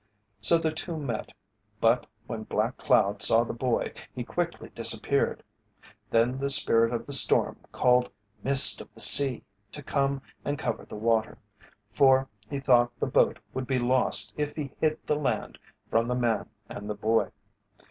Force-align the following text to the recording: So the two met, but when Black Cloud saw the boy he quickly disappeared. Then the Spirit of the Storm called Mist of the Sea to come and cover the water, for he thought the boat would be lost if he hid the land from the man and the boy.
So 0.41 0.57
the 0.57 0.71
two 0.71 0.97
met, 0.97 1.31
but 1.79 2.07
when 2.25 2.41
Black 2.45 2.75
Cloud 2.77 3.21
saw 3.21 3.43
the 3.43 3.53
boy 3.53 3.93
he 4.15 4.23
quickly 4.23 4.69
disappeared. 4.69 5.43
Then 6.09 6.39
the 6.39 6.49
Spirit 6.49 6.91
of 6.91 7.05
the 7.05 7.13
Storm 7.13 7.57
called 7.71 8.09
Mist 8.41 8.81
of 8.81 8.91
the 8.95 8.99
Sea 8.99 9.43
to 9.71 9.83
come 9.83 10.23
and 10.43 10.57
cover 10.57 10.85
the 10.85 10.95
water, 10.95 11.37
for 11.91 12.27
he 12.49 12.59
thought 12.59 12.91
the 12.99 13.05
boat 13.05 13.37
would 13.53 13.67
be 13.67 13.77
lost 13.77 14.33
if 14.37 14.55
he 14.55 14.71
hid 14.79 14.97
the 15.05 15.15
land 15.15 15.59
from 15.91 16.07
the 16.07 16.15
man 16.15 16.49
and 16.67 16.89
the 16.89 16.95
boy. 16.95 17.29